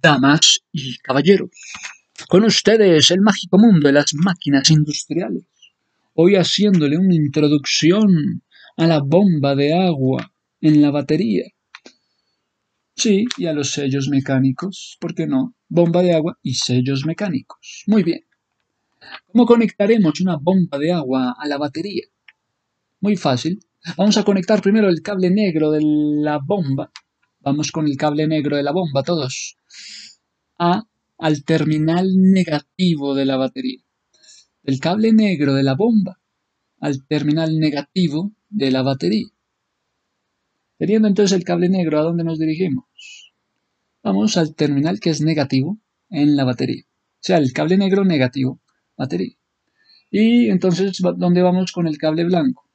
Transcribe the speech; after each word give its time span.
Damas 0.00 0.60
y 0.72 0.96
caballeros, 0.98 1.50
con 2.28 2.44
ustedes 2.44 3.10
el 3.10 3.20
mágico 3.20 3.58
mundo 3.58 3.88
de 3.88 3.92
las 3.92 4.14
máquinas 4.14 4.70
industriales. 4.70 5.44
Hoy 6.14 6.36
haciéndole 6.36 6.96
una 6.96 7.14
introducción 7.14 8.42
a 8.78 8.86
la 8.86 9.00
bomba 9.00 9.54
de 9.54 9.74
agua 9.74 10.32
en 10.62 10.80
la 10.80 10.90
batería. 10.90 11.44
Sí, 12.94 13.26
y 13.36 13.44
a 13.44 13.52
los 13.52 13.72
sellos 13.72 14.08
mecánicos, 14.08 14.96
¿por 14.98 15.14
qué 15.14 15.26
no? 15.26 15.54
Bomba 15.68 16.00
de 16.00 16.14
agua 16.14 16.38
y 16.42 16.54
sellos 16.54 17.04
mecánicos. 17.04 17.84
Muy 17.86 18.02
bien. 18.02 18.24
¿Cómo 19.26 19.44
conectaremos 19.44 20.18
una 20.22 20.36
bomba 20.36 20.78
de 20.78 20.92
agua 20.92 21.36
a 21.38 21.46
la 21.46 21.58
batería? 21.58 22.04
Muy 23.00 23.16
fácil. 23.16 23.60
Vamos 23.94 24.16
a 24.16 24.24
conectar 24.24 24.60
primero 24.62 24.88
el 24.88 25.00
cable 25.00 25.30
negro 25.30 25.70
de 25.70 25.80
la 25.80 26.40
bomba. 26.44 26.90
Vamos 27.40 27.70
con 27.70 27.86
el 27.86 27.96
cable 27.96 28.26
negro 28.26 28.56
de 28.56 28.64
la 28.64 28.72
bomba 28.72 29.04
todos. 29.04 29.56
A 30.58 30.82
al 31.18 31.44
terminal 31.44 32.08
negativo 32.16 33.14
de 33.14 33.24
la 33.24 33.36
batería. 33.36 33.80
El 34.64 34.80
cable 34.80 35.12
negro 35.12 35.54
de 35.54 35.62
la 35.62 35.74
bomba 35.74 36.18
al 36.80 37.06
terminal 37.06 37.58
negativo 37.58 38.32
de 38.50 38.72
la 38.72 38.82
batería. 38.82 39.28
Teniendo 40.78 41.06
entonces 41.06 41.36
el 41.36 41.44
cable 41.44 41.68
negro, 41.68 42.00
¿a 42.00 42.02
dónde 42.02 42.24
nos 42.24 42.40
dirigimos? 42.40 43.32
Vamos 44.02 44.36
al 44.36 44.54
terminal 44.56 44.98
que 44.98 45.10
es 45.10 45.20
negativo 45.20 45.78
en 46.10 46.36
la 46.36 46.44
batería. 46.44 46.82
O 46.86 47.20
sea, 47.20 47.38
el 47.38 47.52
cable 47.52 47.78
negro 47.78 48.04
negativo, 48.04 48.60
batería. 48.96 49.36
Y 50.10 50.50
entonces, 50.50 51.00
¿dónde 51.16 51.42
vamos 51.42 51.72
con 51.72 51.86
el 51.86 51.98
cable 51.98 52.24
blanco? 52.24 52.65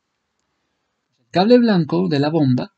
Cable 1.32 1.60
blanco 1.60 2.10
de 2.10 2.20
la 2.20 2.30
bomba, 2.30 2.74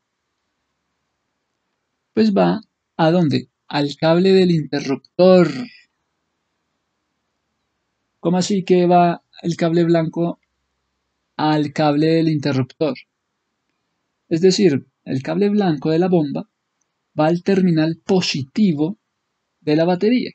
pues 2.12 2.32
va 2.32 2.60
a 2.96 3.10
dónde? 3.10 3.48
Al 3.66 3.96
cable 3.96 4.32
del 4.32 4.52
interruptor. 4.52 5.48
¿Cómo 8.20 8.38
así 8.38 8.62
que 8.62 8.86
va 8.86 9.24
el 9.42 9.56
cable 9.56 9.82
blanco 9.82 10.38
al 11.36 11.72
cable 11.72 12.06
del 12.06 12.28
interruptor? 12.28 12.94
Es 14.28 14.40
decir, 14.40 14.86
el 15.04 15.20
cable 15.20 15.48
blanco 15.48 15.90
de 15.90 15.98
la 15.98 16.06
bomba 16.06 16.48
va 17.18 17.26
al 17.26 17.42
terminal 17.42 18.00
positivo 18.04 19.00
de 19.62 19.74
la 19.74 19.84
batería, 19.84 20.30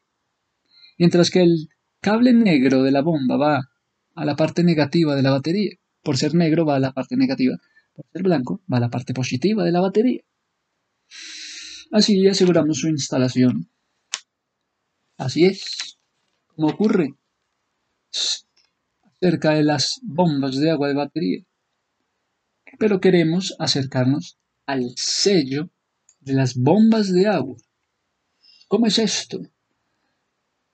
mientras 0.97 1.29
que 1.29 1.43
el 1.43 1.69
cable 2.01 2.33
negro 2.33 2.83
de 2.83 2.91
la 2.91 3.01
bomba 3.01 3.37
va 3.37 3.69
a 4.13 4.25
la 4.25 4.35
parte 4.35 4.65
negativa 4.65 5.15
de 5.15 5.21
la 5.21 5.31
batería. 5.31 5.71
Por 6.03 6.17
ser 6.17 6.35
negro 6.35 6.65
va 6.65 6.75
a 6.75 6.79
la 6.79 6.91
parte 6.91 7.15
negativa, 7.15 7.57
por 7.99 8.11
ser 8.13 8.23
blanco 8.23 8.61
va 8.71 8.79
la 8.79 8.89
parte 8.89 9.13
positiva 9.13 9.65
de 9.65 9.73
la 9.73 9.81
batería. 9.81 10.21
Así 11.91 12.25
aseguramos 12.27 12.77
su 12.79 12.87
instalación. 12.87 13.69
Así 15.17 15.43
es 15.43 15.99
como 16.47 16.69
ocurre 16.69 17.09
acerca 19.03 19.51
de 19.51 19.63
las 19.63 19.99
bombas 20.01 20.55
de 20.55 20.71
agua 20.71 20.87
de 20.87 20.93
batería. 20.93 21.43
Pero 22.77 23.01
queremos 23.01 23.53
acercarnos 23.59 24.37
al 24.65 24.93
sello 24.95 25.69
de 26.21 26.33
las 26.33 26.55
bombas 26.55 27.11
de 27.11 27.27
agua. 27.27 27.57
¿Cómo 28.69 28.87
es 28.87 28.97
esto? 28.97 29.41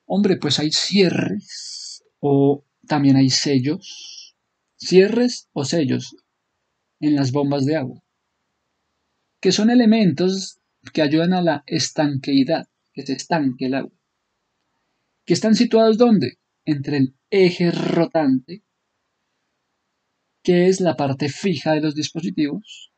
Hombre, 0.06 0.38
pues 0.38 0.60
hay 0.60 0.72
cierres 0.72 2.04
o 2.20 2.64
también 2.88 3.16
hay 3.16 3.32
sellos. 3.32 4.36
Cierres 4.78 5.50
o 5.54 5.66
sellos 5.66 6.16
en 7.00 7.16
las 7.16 7.32
bombas 7.32 7.66
de 7.66 7.76
agua. 7.76 8.04
Que 9.40 9.52
son 9.52 9.70
elementos 9.70 10.60
que 10.94 11.02
ayudan 11.02 11.34
a 11.34 11.42
la 11.42 11.64
estanqueidad, 11.66 12.68
que 12.94 13.06
se 13.06 13.14
estanque 13.14 13.66
el 13.66 13.76
agua. 13.76 13.98
Que 15.26 15.34
están 15.34 15.56
situados 15.56 15.98
¿dónde? 15.98 16.38
Entre 16.66 16.98
el 16.98 17.16
eje 17.30 17.72
rotante, 17.72 18.64
que 20.44 20.68
es 20.68 20.80
la 20.80 20.96
parte 20.96 21.30
fija 21.30 21.74
de 21.74 21.82
los 21.82 21.96
dispositivos, 21.96 22.92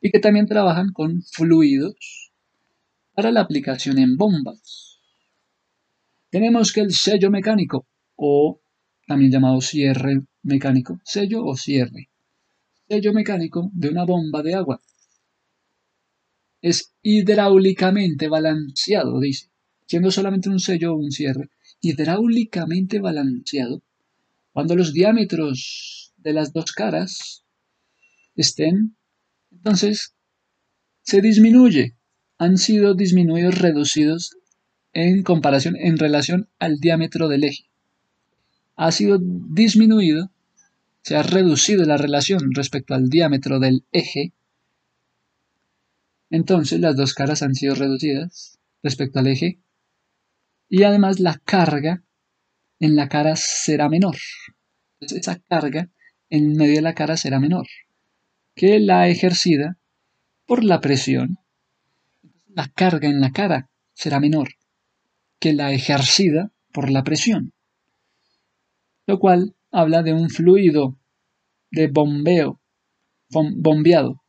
y 0.00 0.10
que 0.10 0.18
también 0.18 0.46
trabajan 0.46 0.92
con 0.92 1.22
fluidos 1.22 2.32
para 3.14 3.32
la 3.32 3.40
aplicación 3.40 3.98
en 3.98 4.16
bombas. 4.16 4.98
Tenemos 6.30 6.72
que 6.72 6.80
el 6.80 6.92
sello 6.92 7.30
mecánico, 7.30 7.86
o 8.16 8.60
también 9.06 9.32
llamado 9.32 9.60
cierre 9.60 10.22
mecánico, 10.42 11.00
sello 11.04 11.44
o 11.44 11.56
cierre, 11.56 12.10
sello 12.90 13.12
mecánico 13.12 13.70
de 13.72 13.88
una 13.88 14.04
bomba 14.04 14.42
de 14.42 14.54
agua. 14.54 14.80
Es 16.60 16.92
hidráulicamente 17.02 18.28
balanceado, 18.28 19.20
dice, 19.20 19.50
siendo 19.86 20.10
solamente 20.10 20.48
un 20.48 20.58
sello 20.58 20.94
o 20.94 20.98
un 20.98 21.12
cierre, 21.12 21.50
hidráulicamente 21.80 22.98
balanceado 22.98 23.82
cuando 24.52 24.74
los 24.74 24.92
diámetros 24.92 26.12
de 26.16 26.32
las 26.32 26.52
dos 26.52 26.72
caras 26.72 27.44
estén 28.34 28.96
entonces, 29.52 30.14
se 31.02 31.20
disminuye. 31.20 31.96
Han 32.38 32.56
sido 32.56 32.94
disminuidos, 32.94 33.58
reducidos 33.58 34.36
en 34.92 35.22
comparación, 35.22 35.76
en 35.76 35.98
relación 35.98 36.48
al 36.58 36.78
diámetro 36.78 37.28
del 37.28 37.44
eje. 37.44 37.64
Ha 38.76 38.92
sido 38.92 39.18
disminuido, 39.20 40.30
se 41.02 41.16
ha 41.16 41.22
reducido 41.22 41.84
la 41.84 41.96
relación 41.96 42.52
respecto 42.54 42.94
al 42.94 43.08
diámetro 43.08 43.58
del 43.58 43.84
eje. 43.92 44.32
Entonces, 46.30 46.80
las 46.80 46.96
dos 46.96 47.14
caras 47.14 47.42
han 47.42 47.54
sido 47.54 47.74
reducidas 47.74 48.58
respecto 48.82 49.18
al 49.18 49.26
eje. 49.26 49.58
Y 50.68 50.84
además 50.84 51.18
la 51.18 51.40
carga 51.44 52.04
en 52.78 52.96
la 52.96 53.08
cara 53.08 53.36
será 53.36 53.88
menor. 53.88 54.16
esa 55.00 55.38
carga 55.48 55.90
en 56.28 56.56
medio 56.56 56.76
de 56.76 56.82
la 56.82 56.94
cara 56.94 57.16
será 57.16 57.40
menor 57.40 57.66
que 58.54 58.78
la 58.78 59.08
ejercida 59.08 59.78
por 60.46 60.64
la 60.64 60.80
presión. 60.80 61.38
La 62.48 62.68
carga 62.68 63.08
en 63.08 63.20
la 63.20 63.32
cara 63.32 63.70
será 63.94 64.20
menor 64.20 64.50
que 65.38 65.54
la 65.54 65.72
ejercida 65.72 66.52
por 66.72 66.90
la 66.90 67.02
presión, 67.02 67.52
lo 69.06 69.18
cual 69.18 69.54
habla 69.70 70.02
de 70.02 70.12
un 70.12 70.30
fluido 70.30 70.98
de 71.70 71.88
bombeo, 71.88 72.60
bombeado. 73.28 74.22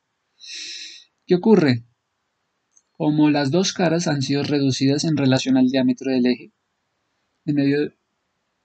¿Qué 1.26 1.36
ocurre? 1.36 1.84
Como 2.92 3.30
las 3.30 3.52
dos 3.52 3.74
caras 3.74 4.08
han 4.08 4.22
sido 4.22 4.44
reducidas 4.44 5.04
en 5.06 5.18
relación 5.18 5.58
al 5.58 5.70
diámetro 5.70 6.12
del 6.12 6.26
eje, 6.26 6.52
en 7.46 7.56
medio 7.56 7.94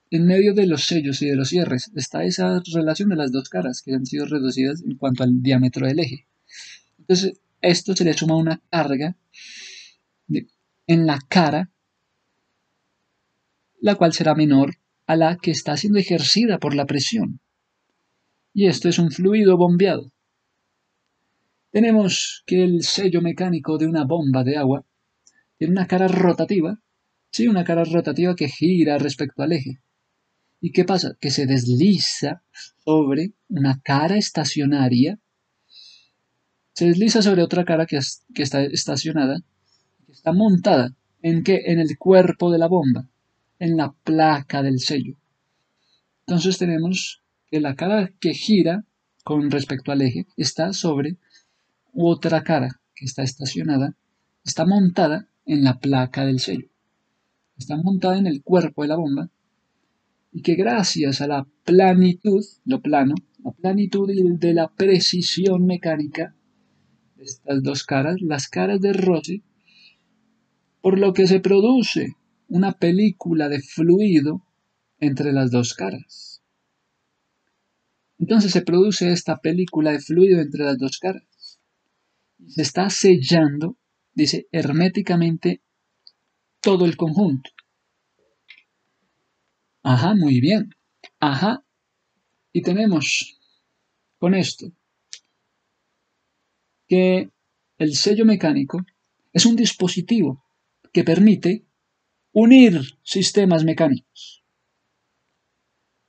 en 0.09 0.25
medio 0.25 0.53
de 0.53 0.67
los 0.67 0.85
sellos 0.85 1.21
y 1.21 1.27
de 1.27 1.35
los 1.35 1.49
cierres 1.49 1.91
está 1.95 2.23
esa 2.23 2.61
relación 2.73 3.09
de 3.09 3.17
las 3.17 3.33
dos 3.33 3.49
caras 3.49 3.81
que 3.81 3.93
han 3.93 4.05
sido 4.05 4.25
reducidas 4.25 4.81
en 4.81 4.95
cuanto 4.95 5.23
al 5.23 5.41
diámetro 5.41 5.85
del 5.85 5.99
eje. 5.99 6.27
Entonces, 6.97 7.41
esto 7.61 7.93
se 7.93 8.05
le 8.05 8.13
suma 8.13 8.37
una 8.37 8.61
carga 8.69 9.17
en 10.87 11.05
la 11.05 11.19
cara, 11.27 11.71
la 13.81 13.95
cual 13.95 14.13
será 14.13 14.33
menor 14.33 14.77
a 15.07 15.15
la 15.15 15.37
que 15.37 15.51
está 15.51 15.75
siendo 15.77 15.97
ejercida 15.97 16.59
por 16.59 16.75
la 16.75 16.85
presión. 16.85 17.39
Y 18.53 18.67
esto 18.67 18.89
es 18.89 18.99
un 18.99 19.09
fluido 19.09 19.57
bombeado. 19.57 20.11
Tenemos 21.71 22.43
que 22.45 22.63
el 22.63 22.83
sello 22.83 23.21
mecánico 23.21 23.77
de 23.77 23.87
una 23.87 24.03
bomba 24.05 24.43
de 24.43 24.57
agua 24.57 24.85
tiene 25.57 25.71
una 25.71 25.87
cara 25.87 26.07
rotativa, 26.07 26.79
sí, 27.31 27.47
una 27.47 27.63
cara 27.63 27.83
rotativa 27.83 28.35
que 28.35 28.49
gira 28.49 28.97
respecto 28.97 29.43
al 29.43 29.53
eje. 29.53 29.79
¿Y 30.59 30.71
qué 30.71 30.85
pasa? 30.85 31.15
Que 31.19 31.29
se 31.29 31.45
desliza 31.45 32.43
sobre 32.83 33.33
una 33.47 33.79
cara 33.83 34.17
estacionaria, 34.17 35.19
se 36.73 36.85
desliza 36.85 37.21
sobre 37.21 37.43
otra 37.43 37.63
cara 37.63 37.85
que, 37.85 37.97
está 37.97 38.63
estacionada, 38.63 39.39
que 40.05 40.11
está 40.11 40.33
montada 40.33 40.95
en 41.21 41.43
qué? 41.43 41.61
En 41.65 41.79
el 41.79 41.97
cuerpo 41.97 42.51
de 42.51 42.57
la 42.59 42.67
bomba, 42.67 43.07
en 43.59 43.77
la 43.77 43.93
placa 44.03 44.61
del 44.61 44.79
sello. 44.79 45.17
Entonces 46.25 46.57
tenemos 46.57 47.21
que 47.49 47.59
la 47.59 47.75
cara 47.75 48.11
que 48.19 48.33
gira 48.33 48.85
con 49.23 49.49
respecto 49.51 49.91
al 49.91 50.01
eje 50.01 50.27
está 50.35 50.73
sobre 50.73 51.17
otra 51.93 52.43
cara 52.43 52.81
que 52.93 53.05
está 53.05 53.23
estacionada, 53.23 53.95
está 54.43 54.65
montada 54.65 55.27
en 55.45 55.63
la 55.63 55.79
placa 55.79 56.25
del 56.25 56.39
sello. 56.39 56.67
Está 57.57 57.77
montada 57.77 58.17
en 58.17 58.27
el 58.27 58.43
cuerpo 58.43 58.83
de 58.83 58.87
la 58.89 58.97
bomba 58.97 59.29
y 60.31 60.41
que 60.41 60.55
gracias 60.55 61.21
a 61.21 61.27
la 61.27 61.47
planitud, 61.63 62.45
lo 62.65 62.81
plano, 62.81 63.15
la 63.43 63.51
planitud 63.51 64.09
de 64.39 64.53
la 64.53 64.67
precisión 64.67 65.65
mecánica 65.65 66.35
de 67.15 67.23
estas 67.23 67.63
dos 67.63 67.83
caras, 67.83 68.21
las 68.21 68.47
caras 68.47 68.79
de 68.79 68.93
roce, 68.93 69.41
por 70.81 70.99
lo 70.99 71.13
que 71.13 71.27
se 71.27 71.39
produce 71.39 72.15
una 72.47 72.73
película 72.73 73.49
de 73.49 73.61
fluido 73.61 74.43
entre 74.99 75.31
las 75.31 75.51
dos 75.51 75.73
caras. 75.73 76.41
Entonces 78.19 78.51
se 78.51 78.61
produce 78.61 79.11
esta 79.11 79.37
película 79.37 79.91
de 79.91 79.99
fluido 79.99 80.41
entre 80.41 80.63
las 80.63 80.77
dos 80.77 80.97
caras. 80.97 81.59
Se 82.47 82.61
está 82.61 82.89
sellando, 82.89 83.77
dice, 84.13 84.47
herméticamente 84.51 85.61
todo 86.61 86.85
el 86.85 86.97
conjunto. 86.97 87.51
Ajá, 89.83 90.15
muy 90.15 90.39
bien. 90.39 90.75
Ajá. 91.19 91.63
Y 92.51 92.61
tenemos 92.61 93.39
con 94.17 94.33
esto 94.33 94.71
que 96.87 97.29
el 97.77 97.95
sello 97.95 98.25
mecánico 98.25 98.83
es 99.33 99.45
un 99.45 99.55
dispositivo 99.55 100.43
que 100.91 101.03
permite 101.03 101.66
unir 102.39 102.99
sistemas 103.01 103.63
mecánicos. 103.63 104.43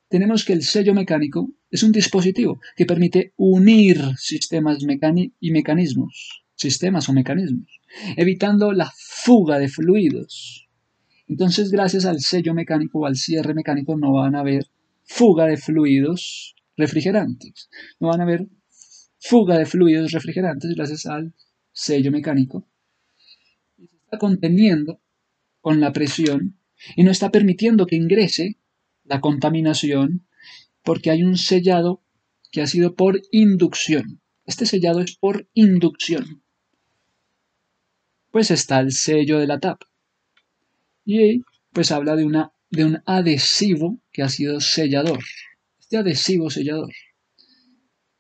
Tenemos 0.08 0.44
que 0.44 0.52
el 0.52 0.62
sello 0.62 0.92
mecánico 0.92 1.54
es 1.70 1.82
un 1.82 1.90
dispositivo 1.90 2.60
que 2.76 2.84
permite 2.84 3.32
unir 3.38 3.98
sistemas 4.18 4.76
y 5.40 5.50
mecanismos, 5.50 6.44
sistemas 6.54 7.08
o 7.08 7.14
mecanismos, 7.14 7.80
evitando 8.14 8.72
la 8.72 8.92
fuga 8.94 9.58
de 9.58 9.70
fluidos. 9.70 10.68
Entonces, 11.28 11.70
gracias 11.70 12.04
al 12.04 12.20
sello 12.20 12.52
mecánico 12.52 12.98
o 12.98 13.06
al 13.06 13.16
cierre 13.16 13.54
mecánico, 13.54 13.96
no 13.96 14.12
van 14.12 14.34
a 14.34 14.40
haber 14.40 14.66
fuga 15.04 15.46
de 15.46 15.56
fluidos 15.56 16.54
refrigerantes. 16.76 17.70
No 18.00 18.08
van 18.08 18.20
a 18.20 18.24
haber 18.24 18.46
fuga 19.18 19.56
de 19.56 19.64
fluidos 19.64 20.12
refrigerantes 20.12 20.74
gracias 20.74 21.06
al 21.06 21.32
sello 21.72 22.10
mecánico. 22.10 22.68
Y 23.78 23.86
se 23.86 23.96
está 23.96 24.18
conteniendo 24.18 25.00
con 25.68 25.80
la 25.80 25.92
presión 25.92 26.58
y 26.96 27.02
no 27.02 27.10
está 27.10 27.30
permitiendo 27.30 27.84
que 27.84 27.94
ingrese 27.94 28.56
la 29.04 29.20
contaminación 29.20 30.26
porque 30.82 31.10
hay 31.10 31.22
un 31.22 31.36
sellado 31.36 32.02
que 32.50 32.62
ha 32.62 32.66
sido 32.66 32.94
por 32.94 33.20
inducción. 33.32 34.22
Este 34.46 34.64
sellado 34.64 35.02
es 35.02 35.14
por 35.14 35.46
inducción. 35.52 36.42
Pues 38.30 38.50
está 38.50 38.80
el 38.80 38.92
sello 38.92 39.40
de 39.40 39.46
la 39.46 39.60
tapa. 39.60 39.86
Y 41.04 41.42
pues 41.74 41.90
habla 41.90 42.16
de, 42.16 42.24
una, 42.24 42.54
de 42.70 42.86
un 42.86 43.02
adhesivo 43.04 44.00
que 44.10 44.22
ha 44.22 44.30
sido 44.30 44.60
sellador. 44.60 45.22
Este 45.78 45.98
adhesivo 45.98 46.48
sellador 46.48 46.94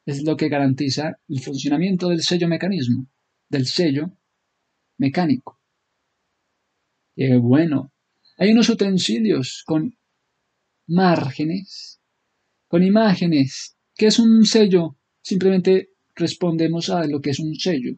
es 0.04 0.22
lo 0.22 0.36
que 0.36 0.50
garantiza 0.50 1.18
el 1.30 1.40
funcionamiento 1.40 2.10
del 2.10 2.20
sello 2.20 2.46
mecanismo, 2.46 3.06
del 3.48 3.64
sello 3.64 4.12
mecánico. 4.98 5.57
Qué 7.18 7.36
bueno. 7.36 7.92
Hay 8.36 8.52
unos 8.52 8.68
utensilios 8.68 9.64
con 9.66 9.92
márgenes, 10.86 12.00
con 12.68 12.84
imágenes. 12.84 13.76
¿Qué 13.96 14.06
es 14.06 14.20
un 14.20 14.46
sello? 14.46 14.96
Simplemente 15.20 15.88
respondemos 16.14 16.90
a 16.90 17.04
lo 17.08 17.20
que 17.20 17.30
es 17.30 17.40
un 17.40 17.56
sello. 17.56 17.96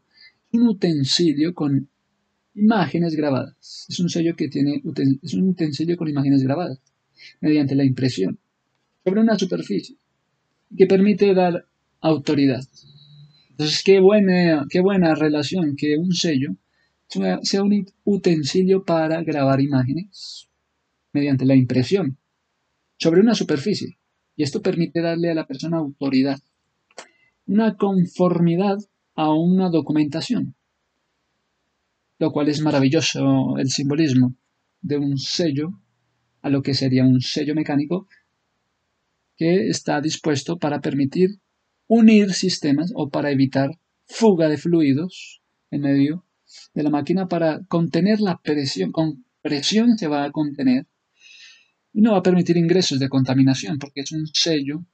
Un 0.53 0.69
utensilio 0.69 1.53
con 1.53 1.91
imágenes 2.55 3.15
grabadas. 3.15 3.85
Es 3.91 4.01
un 4.01 4.09
sello 4.09 4.35
que 4.35 4.49
tiene, 4.49 4.83
es 5.23 5.35
un 5.35 5.49
utensilio 5.51 5.99
con 5.99 6.09
imágenes 6.09 6.43
grabadas 6.43 6.81
mediante 7.43 7.75
la 7.75 7.85
impresión 7.85 8.39
sobre 9.05 9.21
una 9.21 9.39
superficie 9.39 9.97
que 10.75 10.87
permite 10.87 11.35
dar 11.35 11.67
autoridad. 12.01 12.65
Entonces, 13.51 13.83
qué 13.85 14.01
buena, 14.01 14.67
qué 14.71 14.81
buena 14.81 15.15
relación 15.15 15.77
que 15.77 15.99
un 15.99 16.15
sello 16.15 16.57
sea 17.43 17.63
un 17.63 17.87
utensilio 18.05 18.85
para 18.85 19.23
grabar 19.23 19.61
imágenes 19.61 20.49
mediante 21.13 21.45
la 21.45 21.57
impresión 21.57 22.19
sobre 22.99 23.21
una 23.21 23.35
superficie. 23.35 23.99
Y 24.37 24.43
esto 24.43 24.63
permite 24.63 25.01
darle 25.01 25.31
a 25.31 25.35
la 25.35 25.47
persona 25.47 25.79
autoridad, 25.79 26.41
una 27.47 27.77
conformidad 27.77 28.79
a 29.15 29.35
una 29.35 29.69
documentación 29.69 30.55
lo 32.21 32.31
cual 32.33 32.49
es 32.49 32.61
maravilloso 32.61 33.57
el 33.57 33.71
simbolismo 33.71 34.37
de 34.83 34.99
un 34.99 35.17
sello 35.17 35.81
a 36.43 36.51
lo 36.51 36.63
que 36.63 36.75
sería 36.75 37.05
un 37.05 37.23
sello 37.23 37.55
mecánico 37.55 38.09
que 39.37 39.69
está 39.69 40.03
dispuesto 40.03 40.59
para 40.59 40.83
permitir 40.83 41.41
unir 41.89 42.35
sistemas 42.35 42.93
o 42.95 43.09
para 43.09 43.31
evitar 43.31 43.71
fuga 44.05 44.51
de 44.51 44.59
fluidos 44.59 45.41
en 45.71 45.81
medio 45.81 46.27
de 46.75 46.83
la 46.83 46.91
máquina 46.91 47.29
para 47.29 47.65
contener 47.67 48.21
la 48.21 48.39
presión. 48.39 48.93
Con 48.93 49.25
presión 49.43 49.97
se 49.99 50.07
va 50.07 50.25
a 50.25 50.33
contener 50.33 50.87
y 51.93 52.01
no 52.01 52.13
va 52.13 52.19
a 52.19 52.23
permitir 52.23 52.57
ingresos 52.57 52.99
de 52.99 53.09
contaminación 53.09 53.79
porque 53.79 54.01
es 54.01 54.13
un 54.13 54.27
sello 54.27 54.85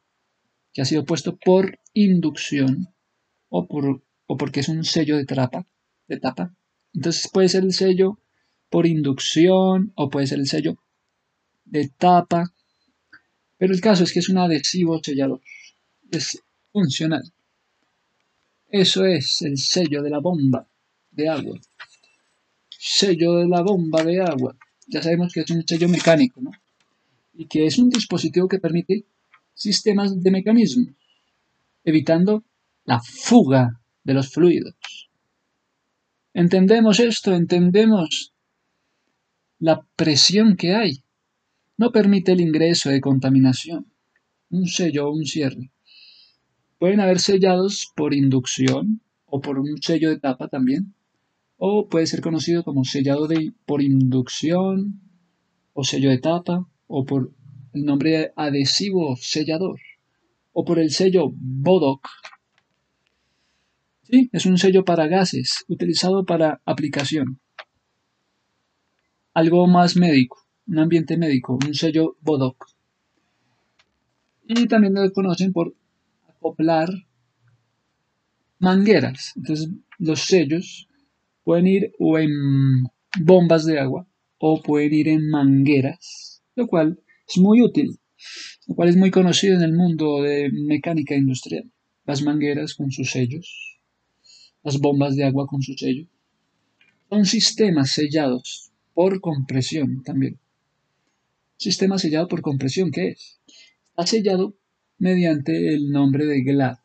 que 0.73 0.82
ha 0.82 0.85
sido 0.85 1.05
puesto 1.05 1.37
por 1.37 1.79
inducción 1.93 2.88
o, 3.49 3.67
por, 3.67 4.03
o 4.26 4.37
porque 4.37 4.61
es 4.61 4.69
un 4.69 4.85
sello 4.85 5.17
de, 5.17 5.25
trapa, 5.25 5.67
de 6.08 6.19
tapa 6.19 6.55
entonces 6.97 7.29
puede 7.31 7.50
ser 7.50 7.62
el 7.62 7.75
sello 7.75 8.19
por 8.70 8.87
inducción 8.87 9.93
o 9.94 10.08
puede 10.08 10.26
ser 10.26 10.38
el 10.38 10.47
sello 10.47 10.79
de 11.67 11.88
tapa. 11.88 12.55
Pero 13.58 13.75
el 13.75 13.81
caso 13.81 14.05
es 14.05 14.12
que 14.12 14.20
es 14.20 14.29
un 14.31 14.38
adhesivo 14.38 14.99
sellador. 15.03 15.41
Es 16.11 16.43
funcional. 16.73 17.23
Eso 18.69 19.05
es 19.05 19.43
el 19.43 19.58
sello 19.58 20.03
de 20.03 20.11
la 20.11 20.20
bomba 20.20 20.67
de 21.16 21.28
agua. 21.28 21.58
Sello 22.68 23.36
de 23.36 23.48
la 23.48 23.62
bomba 23.62 24.04
de 24.04 24.20
agua. 24.20 24.56
Ya 24.86 25.02
sabemos 25.02 25.32
que 25.32 25.40
es 25.40 25.50
un 25.50 25.66
sello 25.66 25.88
mecánico, 25.88 26.40
¿no? 26.40 26.52
Y 27.34 27.46
que 27.46 27.66
es 27.66 27.78
un 27.78 27.90
dispositivo 27.90 28.48
que 28.48 28.58
permite 28.58 29.04
sistemas 29.54 30.22
de 30.22 30.30
mecanismo, 30.30 30.86
evitando 31.84 32.44
la 32.84 33.00
fuga 33.00 33.80
de 34.04 34.14
los 34.14 34.30
fluidos. 34.30 34.74
Entendemos 36.32 37.00
esto, 37.00 37.34
entendemos 37.34 38.34
la 39.58 39.80
presión 39.96 40.56
que 40.56 40.74
hay. 40.74 41.02
No 41.78 41.92
permite 41.92 42.32
el 42.32 42.40
ingreso 42.40 42.90
de 42.90 43.00
contaminación. 43.00 43.86
Un 44.50 44.66
sello 44.66 45.08
o 45.08 45.12
un 45.12 45.24
cierre. 45.24 45.70
Pueden 46.78 47.00
haber 47.00 47.20
sellados 47.20 47.90
por 47.96 48.14
inducción 48.14 49.00
o 49.24 49.40
por 49.40 49.58
un 49.58 49.80
sello 49.80 50.10
de 50.10 50.19
tapa 50.19 50.48
también. 50.48 50.94
O 51.56 51.88
puede 51.88 52.06
ser 52.06 52.20
conocido 52.20 52.64
como 52.64 52.85
sellado 52.85 53.29
por 53.64 53.82
inducción 53.82 55.00
o 55.73 55.85
sello 55.85 56.11
de 56.11 56.19
tapa 56.19 56.69
o 56.87 57.05
por 57.05 57.32
el 57.73 57.85
nombre 57.85 58.32
adhesivo 58.37 59.17
sellador 59.17 59.81
o 60.53 60.64
por 60.64 60.79
el 60.79 60.91
sello 60.91 61.31
BODOC 61.32 62.08
Sí, 64.08 64.31
es 64.32 64.47
un 64.47 64.56
sello 64.56 64.85
para 64.85 65.08
gases, 65.08 65.64
utilizado 65.67 66.25
para 66.25 66.60
aplicación. 66.65 67.41
Algo 69.34 69.67
más 69.67 69.96
médico, 69.96 70.46
un 70.69 70.79
ambiente 70.79 71.17
médico, 71.17 71.58
un 71.67 71.75
sello 71.75 72.17
BODOC. 72.20 72.67
Y 74.46 74.69
también 74.69 74.94
lo 74.94 75.13
conocen 75.13 75.53
por 75.53 75.75
acoplar 76.29 76.89
mangueras. 78.60 79.32
Entonces, 79.34 79.70
los 79.98 80.20
sellos 80.20 80.89
pueden 81.46 81.69
ir 81.69 81.93
o 82.00 82.19
en 82.19 82.32
bombas 83.20 83.65
de 83.67 83.79
agua 83.79 84.05
o 84.38 84.60
pueden 84.60 84.93
ir 84.93 85.06
en 85.06 85.31
mangueras, 85.31 86.43
lo 86.56 86.67
cual 86.67 86.98
es 87.29 87.38
muy 87.38 87.62
útil, 87.62 88.00
lo 88.67 88.74
cual 88.74 88.88
es 88.88 88.96
muy 88.96 89.12
conocido 89.12 89.55
en 89.55 89.62
el 89.62 89.72
mundo 89.72 90.22
de 90.22 90.50
mecánica 90.50 91.15
industrial. 91.15 91.70
Las 92.05 92.22
mangueras 92.22 92.74
con 92.74 92.91
sus 92.91 93.12
sellos 93.12 93.76
las 94.65 94.81
bombas 94.81 95.15
de 95.15 95.22
agua 95.22 95.46
con 95.46 95.62
su 95.62 95.74
sello. 95.74 96.08
Son 97.08 97.24
sistemas 97.24 97.93
sellados 97.93 98.72
por 98.94 99.20
compresión 99.20 100.03
también. 100.03 100.41
Sistema 101.56 101.98
sellado 101.98 102.26
por 102.26 102.43
compresión, 102.43 102.91
¿qué 102.91 103.10
es? 103.10 103.38
Está 103.91 104.06
sellado 104.08 104.56
mediante 104.98 105.72
el 105.72 105.93
nombre 105.93 106.26
de 106.26 106.43
GLAD. 106.43 106.79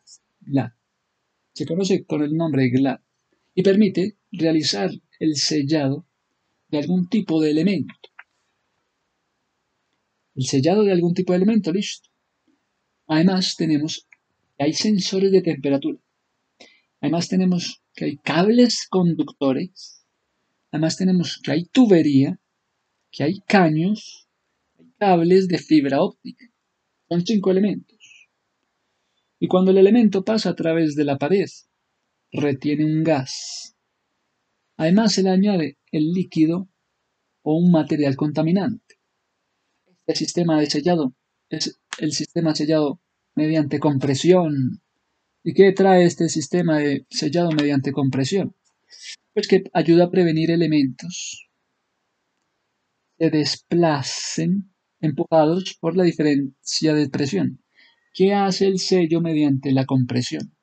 Se 1.54 1.66
conoce 1.66 2.04
con 2.04 2.22
el 2.22 2.36
nombre 2.36 2.62
de 2.62 2.70
GLAD 2.70 3.00
y 3.54 3.62
permite 3.62 4.16
realizar 4.30 4.90
el 5.18 5.36
sellado 5.36 6.06
de 6.68 6.78
algún 6.78 7.08
tipo 7.08 7.40
de 7.40 7.50
elemento. 7.50 7.94
El 10.34 10.44
sellado 10.44 10.84
de 10.84 10.92
algún 10.92 11.14
tipo 11.14 11.32
de 11.32 11.38
elemento, 11.38 11.72
listo. 11.72 12.08
Además 13.06 13.56
tenemos 13.56 14.06
que 14.56 14.64
hay 14.64 14.72
sensores 14.72 15.30
de 15.30 15.42
temperatura. 15.42 15.98
Además 17.00 17.28
tenemos 17.28 17.82
que 17.94 18.06
hay 18.06 18.16
cables 18.16 18.86
conductores. 18.88 20.06
Además 20.70 20.96
tenemos 20.96 21.38
que 21.42 21.52
hay 21.52 21.64
tubería, 21.66 22.40
que 23.10 23.24
hay 23.24 23.40
caños, 23.40 24.28
hay 24.78 24.86
cables 24.98 25.48
de 25.48 25.58
fibra 25.58 26.00
óptica. 26.00 26.46
Son 27.08 27.26
cinco 27.26 27.50
elementos. 27.50 28.28
Y 29.38 29.48
cuando 29.48 29.72
el 29.72 29.78
elemento 29.78 30.24
pasa 30.24 30.50
a 30.50 30.54
través 30.54 30.94
de 30.94 31.04
la 31.04 31.18
pared, 31.18 31.48
retiene 32.32 32.84
un 32.84 33.04
gas. 33.04 33.76
Además 34.76 35.12
se 35.12 35.22
le 35.22 35.30
añade 35.30 35.78
el 35.90 36.12
líquido 36.12 36.68
o 37.42 37.56
un 37.56 37.70
material 37.70 38.16
contaminante. 38.16 38.96
Este 40.06 40.24
sistema 40.24 40.58
de 40.58 40.66
sellado 40.66 41.14
es 41.50 41.80
el 41.98 42.12
sistema 42.12 42.54
sellado 42.54 43.00
mediante 43.34 43.78
compresión 43.78 44.82
¿Y 45.44 45.54
qué 45.54 45.72
trae 45.72 46.04
este 46.04 46.28
sistema 46.28 46.78
de 46.78 47.04
sellado 47.10 47.50
mediante 47.50 47.92
compresión? 47.92 48.54
Pues 49.34 49.48
que 49.48 49.64
ayuda 49.72 50.04
a 50.04 50.10
prevenir 50.10 50.52
elementos 50.52 51.50
que 53.18 53.30
desplacen 53.30 54.72
empujados 55.00 55.76
por 55.80 55.96
la 55.96 56.04
diferencia 56.04 56.94
de 56.94 57.08
presión. 57.08 57.60
¿Qué 58.14 58.34
hace 58.34 58.68
el 58.68 58.78
sello 58.78 59.20
mediante 59.20 59.72
la 59.72 59.84
compresión? 59.84 60.54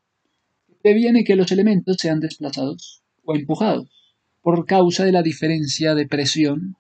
Previene 0.81 1.23
que 1.23 1.35
los 1.35 1.51
elementos 1.51 1.97
sean 1.99 2.19
desplazados 2.19 3.03
o 3.23 3.35
empujados 3.35 3.89
por 4.41 4.65
causa 4.65 5.03
de 5.03 5.11
la 5.11 5.21
diferencia 5.21 5.93
de 5.95 6.07
presión 6.07 6.77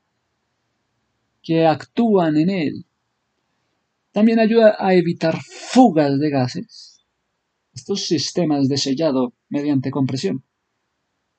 que 1.43 1.65
actúan 1.65 2.37
en 2.37 2.49
él. 2.49 2.85
También 4.11 4.39
ayuda 4.39 4.75
a 4.79 4.93
evitar 4.93 5.37
fugas 5.41 6.19
de 6.19 6.29
gases. 6.29 7.01
Estos 7.73 8.05
sistemas 8.07 8.67
de 8.67 8.77
sellado 8.77 9.33
mediante 9.49 9.91
compresión 9.91 10.43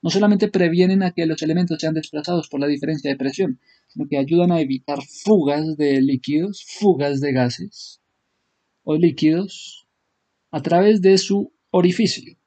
no 0.03 0.11
solamente 0.11 0.49
previenen 0.49 1.03
a 1.03 1.13
que 1.13 1.27
los 1.27 1.43
elementos 1.43 1.79
sean 1.79 1.95
desplazados 1.95 2.49
por 2.49 2.61
la 2.61 2.67
diferencia 2.67 3.11
de 3.11 3.17
presión, 3.17 3.61
sino 3.89 4.09
que 4.09 4.17
ayudan 4.19 4.53
a 4.53 4.61
evitar 4.61 5.03
fugas 5.03 5.77
de 5.77 6.01
líquidos, 6.01 6.65
fugas 6.65 7.21
de 7.21 7.33
gases 7.33 8.01
o 8.83 8.97
líquidos 8.97 9.87
a 10.51 10.63
través 10.63 11.03
de 11.03 11.19
su 11.19 11.53
orificio. 11.71 12.40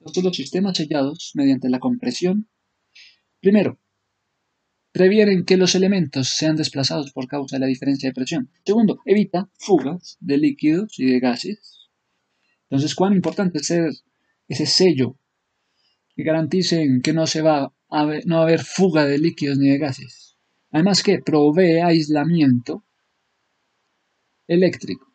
Estos 0.00 0.24
los 0.24 0.36
sistemas 0.36 0.76
sellados 0.76 1.32
mediante 1.34 1.68
la 1.68 1.80
compresión. 1.80 2.48
Primero, 3.40 3.78
previenen 4.92 5.44
que 5.44 5.56
los 5.56 5.74
elementos 5.74 6.30
sean 6.30 6.56
desplazados 6.56 7.12
por 7.12 7.26
causa 7.26 7.56
de 7.56 7.60
la 7.60 7.66
diferencia 7.66 8.08
de 8.08 8.14
presión. 8.14 8.50
Segundo, 8.64 9.00
evita 9.04 9.50
fugas 9.58 10.16
de 10.20 10.38
líquidos 10.38 10.98
y 10.98 11.06
de 11.06 11.20
gases. 11.20 11.90
Entonces, 12.62 12.94
cuán 12.94 13.14
importante 13.14 13.58
es 13.58 13.66
ser 13.66 13.90
ese 14.48 14.66
sello 14.66 15.16
que 16.14 16.22
garanticen 16.22 17.00
que 17.00 17.12
no 17.12 17.26
se 17.26 17.42
va 17.42 17.72
a 17.90 18.06
no 18.26 18.40
haber 18.40 18.60
fuga 18.60 19.04
de 19.04 19.18
líquidos 19.18 19.58
ni 19.58 19.70
de 19.70 19.78
gases. 19.78 20.36
Además 20.70 21.02
que 21.02 21.20
provee 21.20 21.80
aislamiento 21.80 22.84
eléctrico. 24.46 25.06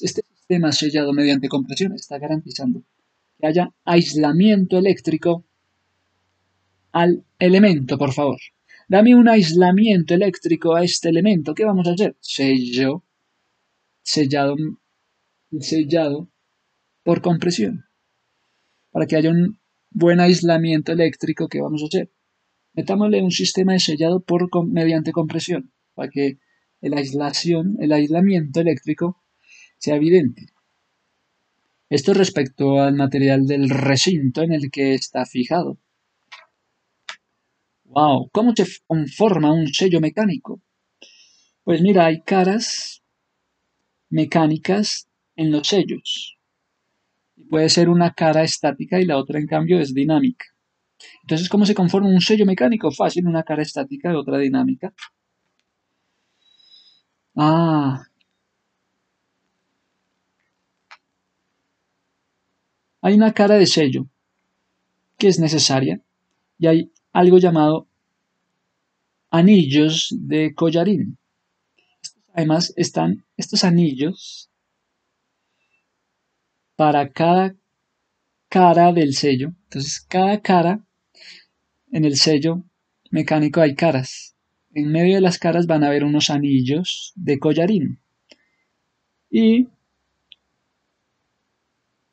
este 0.00 0.22
sistema 0.46 0.70
sellado 0.70 1.12
mediante 1.12 1.48
compresión 1.48 1.92
está 1.94 2.18
garantizando 2.18 2.84
que 3.38 3.48
haya 3.48 3.74
aislamiento 3.84 4.78
eléctrico 4.78 5.44
al 6.92 7.24
elemento, 7.40 7.98
por 7.98 8.12
favor. 8.12 8.38
Dame 8.88 9.16
un 9.16 9.28
aislamiento 9.28 10.14
eléctrico 10.14 10.76
a 10.76 10.84
este 10.84 11.08
elemento. 11.08 11.52
¿Qué 11.52 11.64
vamos 11.64 11.88
a 11.88 11.90
hacer? 11.90 12.16
Sello, 12.20 13.02
sellado, 14.02 14.54
sellado 15.58 16.30
por 17.02 17.20
compresión 17.20 17.84
para 18.92 19.06
que 19.06 19.16
haya 19.16 19.30
un 19.30 19.58
buen 19.90 20.20
aislamiento 20.20 20.92
eléctrico, 20.92 21.48
¿qué 21.48 21.60
vamos 21.60 21.82
a 21.82 21.86
hacer? 21.86 22.12
Metámosle 22.72 23.20
un 23.20 23.32
sistema 23.32 23.72
de 23.72 23.80
sellado 23.80 24.20
por, 24.20 24.48
mediante 24.68 25.10
compresión, 25.10 25.72
para 25.94 26.08
que 26.08 26.38
el 26.80 26.94
aislación, 26.94 27.76
el 27.80 27.92
aislamiento 27.92 28.60
eléctrico 28.60 29.25
sea 29.78 29.96
evidente. 29.96 30.46
Esto 31.88 32.14
respecto 32.14 32.80
al 32.80 32.94
material 32.94 33.46
del 33.46 33.70
recinto 33.70 34.42
en 34.42 34.52
el 34.52 34.70
que 34.70 34.94
está 34.94 35.24
fijado. 35.24 35.78
¡Wow! 37.84 38.30
¿Cómo 38.32 38.52
se 38.56 38.66
conforma 38.86 39.52
un 39.52 39.68
sello 39.68 40.00
mecánico? 40.00 40.60
Pues 41.62 41.80
mira, 41.82 42.06
hay 42.06 42.20
caras 42.22 43.02
mecánicas 44.08 45.08
en 45.36 45.52
los 45.52 45.68
sellos 45.68 46.36
puede 47.48 47.68
ser 47.68 47.88
una 47.88 48.12
cara 48.12 48.42
estática 48.42 49.00
y 49.00 49.04
la 49.04 49.18
otra 49.18 49.38
en 49.38 49.46
cambio 49.46 49.78
es 49.80 49.94
dinámica. 49.94 50.46
Entonces, 51.22 51.48
¿cómo 51.48 51.66
se 51.66 51.74
conforma 51.74 52.08
un 52.08 52.20
sello 52.20 52.46
mecánico? 52.46 52.90
Fácil, 52.90 53.26
una 53.26 53.42
cara 53.42 53.62
estática 53.62 54.12
y 54.12 54.16
otra 54.16 54.38
dinámica. 54.38 54.94
Ah. 57.36 58.02
Hay 63.06 63.14
una 63.14 63.32
cara 63.32 63.54
de 63.54 63.66
sello 63.66 64.08
que 65.16 65.28
es 65.28 65.38
necesaria 65.38 66.00
y 66.58 66.66
hay 66.66 66.92
algo 67.12 67.38
llamado 67.38 67.86
anillos 69.30 70.12
de 70.18 70.54
collarín. 70.54 71.16
Además, 72.34 72.74
están 72.76 73.24
estos 73.36 73.62
anillos 73.62 74.50
para 76.74 77.12
cada 77.12 77.54
cara 78.48 78.92
del 78.92 79.14
sello. 79.14 79.52
Entonces, 79.66 80.00
cada 80.00 80.40
cara 80.40 80.84
en 81.92 82.04
el 82.04 82.16
sello 82.16 82.64
mecánico 83.12 83.60
hay 83.60 83.76
caras. 83.76 84.34
En 84.74 84.90
medio 84.90 85.14
de 85.14 85.20
las 85.20 85.38
caras 85.38 85.68
van 85.68 85.84
a 85.84 85.86
haber 85.86 86.02
unos 86.02 86.28
anillos 86.28 87.12
de 87.14 87.38
collarín. 87.38 88.00
Y 89.30 89.68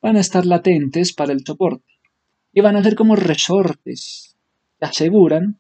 van 0.04 0.18
a 0.18 0.20
estar 0.20 0.46
latentes 0.46 1.14
para 1.14 1.32
el 1.34 1.44
soporte. 1.46 1.94
Y 2.52 2.62
van 2.62 2.76
a 2.76 2.84
ser 2.84 2.94
como 2.94 3.16
resortes 3.16 4.36
que 4.78 4.86
aseguran 4.86 5.58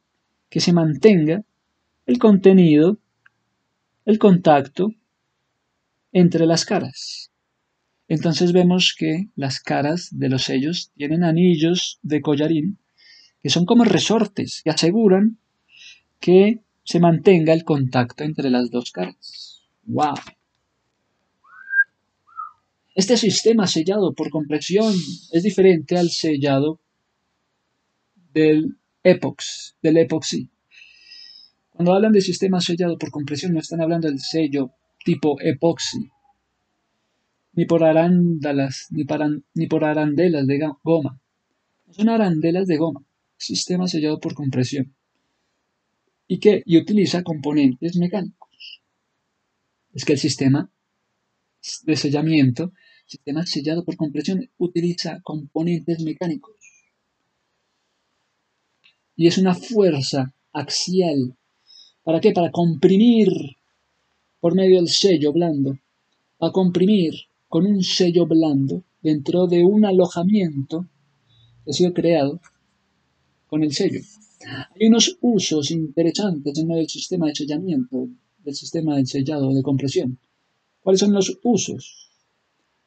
que 0.49 0.59
se 0.59 0.73
mantenga 0.73 1.43
el 2.05 2.19
contenido, 2.19 2.99
el 4.05 4.19
contacto 4.19 4.93
entre 6.11 6.45
las 6.45 6.65
caras. 6.65 7.31
Entonces 8.07 8.51
vemos 8.51 8.93
que 8.95 9.29
las 9.35 9.59
caras 9.59 10.09
de 10.11 10.29
los 10.29 10.43
sellos 10.43 10.91
tienen 10.95 11.23
anillos 11.23 11.99
de 12.03 12.21
collarín 12.21 12.77
que 13.41 13.49
son 13.49 13.65
como 13.65 13.85
resortes 13.85 14.61
que 14.63 14.69
aseguran 14.69 15.37
que 16.19 16.59
se 16.83 16.99
mantenga 16.99 17.53
el 17.53 17.63
contacto 17.63 18.23
entre 18.23 18.49
las 18.49 18.69
dos 18.69 18.91
caras. 18.91 19.63
¡Wow! 19.83 20.15
Este 22.95 23.17
sistema 23.17 23.65
sellado 23.65 24.13
por 24.13 24.29
compresión 24.29 24.93
es 25.31 25.43
diferente 25.43 25.97
al 25.97 26.09
sellado 26.09 26.79
del 28.33 28.77
epox, 29.03 29.75
del 29.81 29.97
epoxi. 29.97 30.49
Cuando 31.71 31.93
hablan 31.93 32.11
de 32.11 32.21
sistema 32.21 32.61
sellado 32.61 32.99
por 32.99 33.09
compresión 33.09 33.53
no 33.53 33.59
están 33.59 33.81
hablando 33.81 34.07
del 34.07 34.19
sello 34.19 34.73
tipo 35.03 35.41
epoxi, 35.41 36.11
ni 37.53 37.65
por 37.65 37.83
arándalas, 37.83 38.87
ni, 38.91 39.05
por 39.67 39.83
arandelas 39.83 40.45
de 40.45 40.59
goma. 40.83 41.19
Son 41.89 42.09
arandelas 42.09 42.67
de 42.67 42.77
goma, 42.77 43.03
sistema 43.37 43.87
sellado 43.87 44.19
por 44.19 44.35
compresión. 44.35 44.95
¿Y 46.27 46.39
qué? 46.39 46.61
Y 46.65 46.77
utiliza 46.77 47.23
componentes 47.23 47.97
mecánicos. 47.97 48.81
Es 49.93 50.05
que 50.05 50.13
el 50.13 50.19
sistema 50.19 50.71
de 51.85 51.95
sellamiento, 51.95 52.73
sistema 53.05 53.45
sellado 53.45 53.83
por 53.83 53.95
compresión, 53.95 54.49
utiliza 54.57 55.21
componentes 55.21 56.01
mecánicos. 56.01 56.55
Y 59.15 59.27
es 59.27 59.37
una 59.37 59.53
fuerza 59.53 60.33
axial. 60.51 61.37
¿Para 62.03 62.19
qué? 62.19 62.31
Para 62.31 62.51
comprimir 62.51 63.29
por 64.39 64.55
medio 64.55 64.77
del 64.77 64.89
sello 64.89 65.31
blando. 65.31 65.77
A 66.39 66.51
comprimir 66.51 67.13
con 67.47 67.65
un 67.65 67.83
sello 67.83 68.25
blando 68.25 68.83
dentro 69.01 69.47
de 69.47 69.63
un 69.63 69.85
alojamiento 69.85 70.87
que 71.63 71.71
ha 71.71 71.73
sido 71.73 71.93
creado 71.93 72.41
con 73.47 73.63
el 73.63 73.71
sello. 73.73 74.01
Hay 74.75 74.87
unos 74.87 75.17
usos 75.21 75.71
interesantes 75.71 76.57
en 76.57 76.71
el 76.71 76.89
sistema 76.89 77.27
de 77.27 77.35
sellamiento, 77.35 78.09
del 78.43 78.55
sistema 78.55 78.97
de 78.97 79.05
sellado 79.05 79.53
de 79.53 79.61
compresión. 79.61 80.19
¿Cuáles 80.83 80.99
son 80.99 81.13
los 81.13 81.39
usos? 81.43 82.11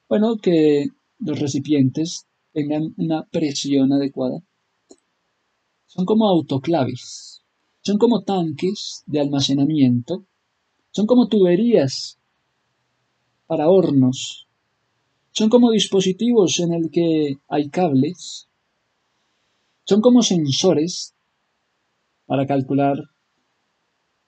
Bueno, 0.08 0.36
que 0.36 0.86
los 1.18 1.40
recipientes 1.40 2.26
tengan 2.52 2.94
una 2.96 3.24
presión 3.24 3.92
adecuada. 3.92 4.40
Son 5.86 6.04
como 6.04 6.28
autoclaves, 6.28 7.42
son 7.80 7.98
como 7.98 8.22
tanques 8.22 9.02
de 9.06 9.20
almacenamiento, 9.20 10.26
son 10.90 11.06
como 11.06 11.26
tuberías 11.26 12.18
para 13.46 13.68
hornos 13.68 14.46
son 15.36 15.50
como 15.50 15.70
dispositivos 15.70 16.60
en 16.60 16.72
el 16.72 16.90
que 16.90 17.36
hay 17.48 17.68
cables. 17.68 18.48
Son 19.84 20.00
como 20.00 20.22
sensores 20.22 21.14
para 22.24 22.46
calcular 22.46 22.96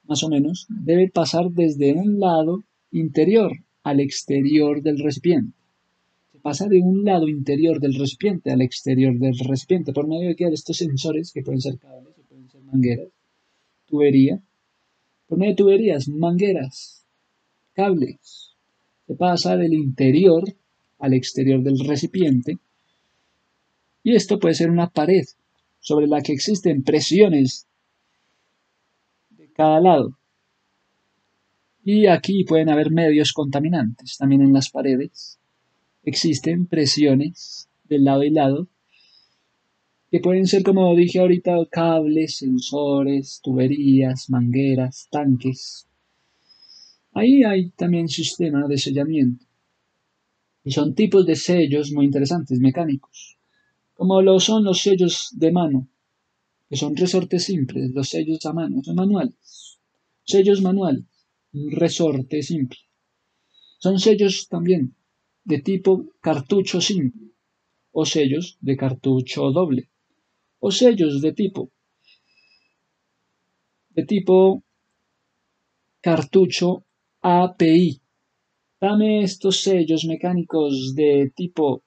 más 0.02 0.22
o 0.22 0.28
menos. 0.28 0.66
Debe 0.68 1.08
pasar 1.08 1.48
desde 1.50 1.94
un 1.94 2.20
lado 2.20 2.62
interior 2.90 3.52
al 3.83 4.00
exterior 4.00 4.83
del 4.83 4.99
recipiente. 4.99 5.57
Se 6.33 6.38
pasa 6.38 6.68
de 6.68 6.80
un 6.80 7.04
lado 7.04 7.28
interior 7.28 7.80
del 7.80 7.95
recipiente 7.95 8.50
al 8.50 8.62
exterior 8.62 9.18
del 9.18 9.38
recipiente 9.38 9.92
por 9.92 10.07
medio 10.07 10.35
de 10.35 10.54
estos 10.54 10.76
sensores 10.76 11.33
que 11.33 11.42
pueden 11.42 11.61
ser 11.61 11.78
cables 11.78 12.14
o 12.18 12.23
pueden 12.23 12.49
ser 12.49 12.62
mangueras, 12.62 13.09
tubería, 13.87 14.42
por 15.26 15.38
medio 15.38 15.52
de 15.52 15.57
tuberías, 15.57 16.09
mangueras, 16.09 17.04
cables. 17.75 18.54
Se 19.07 19.14
pasa 19.14 19.57
del 19.57 19.75
interior 19.75 20.45
al 20.99 21.14
exterior 21.14 21.62
del 21.62 21.78
recipiente. 21.80 22.59
Y 24.02 24.14
esto 24.14 24.38
puede 24.38 24.54
ser 24.54 24.71
una 24.71 24.90
pared 24.90 25.25
sobre 25.80 26.07
la 26.07 26.21
que 26.21 26.33
existen 26.33 26.83
presiones 26.83 27.66
de 29.30 29.50
cada 29.52 29.80
lado. 29.80 30.17
Y 31.90 32.07
aquí 32.07 32.45
pueden 32.45 32.68
haber 32.68 32.90
medios 32.90 33.33
contaminantes. 33.33 34.18
También 34.18 34.42
en 34.42 34.52
las 34.52 34.68
paredes 34.68 35.38
existen 36.02 36.66
presiones 36.66 37.71
del 37.85 38.04
lado 38.04 38.25
y 38.25 38.28
lado 38.28 38.68
que 40.11 40.21
pueden 40.21 40.47
ser, 40.47 40.64
como 40.64 40.95
dije 40.95 41.18
ahorita, 41.18 41.57
cables, 41.71 42.37
sensores, 42.37 43.40
tuberías, 43.42 44.28
mangueras, 44.28 45.09
tanques. 45.11 45.88
Ahí 47.12 47.42
hay 47.42 47.71
también 47.71 48.09
sistema 48.09 48.68
de 48.68 48.76
sellamiento. 48.76 49.47
Y 50.64 50.73
son 50.73 50.95
tipos 50.95 51.25
de 51.25 51.37
sellos 51.37 51.90
muy 51.92 52.04
interesantes, 52.04 52.61
mecánicos, 52.61 53.38
como 53.95 54.21
lo 54.21 54.38
son 54.40 54.62
los 54.62 54.83
sellos 54.83 55.30
de 55.33 55.52
mano, 55.52 55.88
que 56.68 56.76
son 56.76 56.95
resortes 56.95 57.45
simples, 57.45 57.92
los 57.95 58.11
sellos 58.11 58.45
a 58.45 58.52
mano, 58.52 58.83
son 58.83 58.97
manuales. 58.97 59.78
Sellos 60.25 60.61
manuales, 60.61 61.07
un 61.52 61.71
resorte 61.71 62.43
simple. 62.43 62.78
Son 63.78 63.99
sellos 63.99 64.49
también 64.49 64.95
de 65.45 65.59
tipo 65.61 66.07
cartucho 66.21 66.81
simple 66.81 67.28
o 67.93 68.05
sellos 68.05 68.59
de 68.61 68.76
cartucho 68.76 69.50
doble 69.50 69.90
o 70.61 70.71
sellos 70.71 71.23
de 71.23 71.33
tipo 71.33 71.71
de 73.90 74.05
tipo 74.05 74.62
cartucho 76.00 76.85
API. 77.21 78.00
Dame 78.81 79.25
estos 79.25 79.62
sellos 79.62 80.05
mecánicos 80.05 80.95
de 80.95 81.33
tipo 81.35 81.83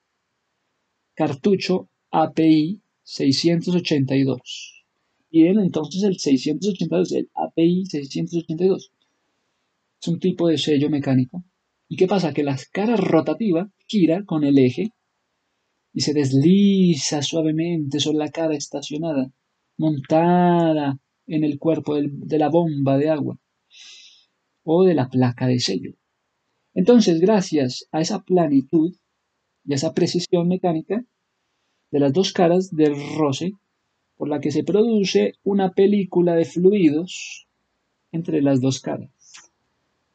cartucho 1.13 1.89
API 2.12 2.82
682. 3.03 4.86
Y 5.30 5.46
entonces 5.46 6.03
el 6.03 6.18
682, 6.20 7.12
el 7.13 7.30
API 7.34 7.86
682. 7.86 8.91
Es 10.01 10.08
un 10.08 10.20
tipo 10.20 10.48
de 10.48 10.58
sello 10.58 10.89
mecánico. 10.89 11.43
¿Y 11.88 11.96
qué 11.96 12.08
pasa? 12.08 12.34
Que 12.34 12.43
la 12.43 12.58
cara 12.72 12.96
rotativa 12.96 13.70
gira 13.86 14.24
con 14.25 14.43
el 14.43 14.58
eje 14.58 14.93
y 15.93 16.01
se 16.01 16.13
desliza 16.13 17.22
suavemente 17.22 18.00
sobre 18.00 18.17
la 18.17 18.31
cara 18.31 18.55
estacionada, 18.55 19.31
montada 19.77 20.98
en 21.27 21.43
el 21.43 21.60
cuerpo 21.60 21.96
de 22.01 22.39
la 22.39 22.50
bomba 22.50 22.98
de 22.98 23.10
agua 23.10 23.38
o 24.63 24.84
de 24.86 24.96
la 24.96 25.10
placa 25.10 25.46
de 25.46 25.60
sello. 25.60 25.93
Entonces, 26.74 27.20
gracias 27.20 27.88
a 27.91 28.01
esa 28.01 28.24
planitud 28.24 28.96
y 29.65 29.74
a 29.74 29.75
esa 29.75 29.93
precisión 29.93 30.48
mecánica 30.48 31.05
de 31.91 32.00
las 32.00 32.13
dos 32.13 32.31
caras 32.31 32.72
del 32.72 32.96
roce, 33.17 33.51
por 34.15 34.29
la 34.29 34.39
que 34.39 34.51
se 34.51 34.63
produce 34.63 35.34
una 35.43 35.72
película 35.72 36.34
de 36.36 36.46
fluidos 36.46 37.48
entre 38.12 38.41
las 38.41 38.62
dos 38.62 38.79
caras. 38.79 39.12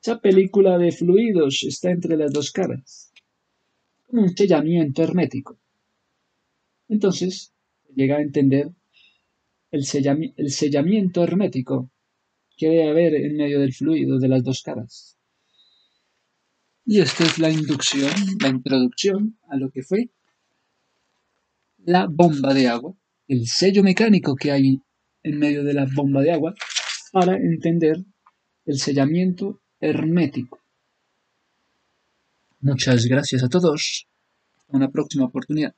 Esa 0.07 0.21
película 0.21 0.79
de 0.79 0.93
fluidos 0.93 1.65
está 1.65 1.91
entre 1.91 2.17
las 2.17 2.33
dos 2.33 2.53
caras, 2.53 3.13
como 4.07 4.23
un 4.23 4.37
sellamiento 4.37 5.03
hermético. 5.03 5.59
Entonces, 6.89 7.53
llega 7.93 8.19
a 8.19 8.23
entender 8.23 8.71
el, 9.73 9.85
sellamiento 9.85 11.25
hermético 11.25 11.91
que 12.57 12.69
debe 12.69 12.89
haber 12.89 13.15
en 13.17 13.37
medio 13.37 13.59
del 13.59 13.75
fluido 13.75 14.21
de 14.21 14.29
las 14.29 14.45
dos 14.45 14.63
caras. 14.63 15.19
Y 16.85 17.01
esta 17.01 17.25
es 17.25 17.41
la 17.41 17.51
inducción, 17.51 18.13
la 18.41 18.51
introducción 18.51 19.37
a 19.49 19.57
lo 19.57 19.73
que 19.73 19.83
fue 19.83 20.11
la 21.79 22.07
bomba 22.07 22.55
de 22.55 22.69
agua, 22.69 22.95
el 23.27 23.49
sello 23.49 23.83
mecánico 23.83 24.37
que 24.37 24.53
hay 24.53 24.81
en 25.25 25.39
medio 25.41 25.65
de 25.65 25.75
la 25.75 25.89
bomba 25.93 26.23
de 26.23 26.31
agua 26.31 26.55
para 27.11 27.35
entender 27.35 28.05
el 28.67 28.79
sellamiento 28.79 29.63
hermético. 29.87 30.61
Muchas 32.61 33.07
gracias 33.07 33.43
a 33.45 33.49
todos. 33.49 34.07
Una 34.69 34.91
próxima 34.91 35.27
oportunidad. 35.27 35.75